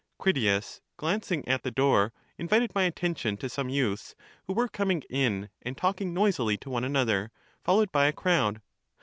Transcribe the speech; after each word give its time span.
Critias, 0.17 0.81
glancing 0.97 1.47
at 1.47 1.61
the 1.61 1.69
door, 1.69 2.11
invited 2.35 2.73
my 2.73 2.85
attention 2.85 3.37
to 3.37 3.47
some 3.47 3.69
youths 3.69 4.15
who 4.47 4.53
were 4.53 4.67
coming 4.67 5.03
in, 5.11 5.49
and 5.61 5.77
talking 5.77 6.11
noisily 6.11 6.57
to 6.57 6.71
one 6.71 6.83
another, 6.83 7.29
followed 7.63 7.91
by 7.91 8.07
a 8.07 8.11
crowd. 8.11 8.63